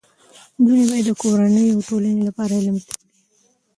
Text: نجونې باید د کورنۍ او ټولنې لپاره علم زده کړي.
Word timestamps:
نجونې 0.59 0.85
باید 0.89 1.05
د 1.07 1.11
کورنۍ 1.21 1.65
او 1.71 1.79
ټولنې 1.87 2.21
لپاره 2.29 2.53
علم 2.59 2.75
زده 2.83 2.93
کړي. 2.99 3.05